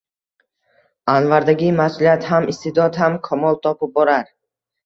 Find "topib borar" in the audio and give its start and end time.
3.67-4.37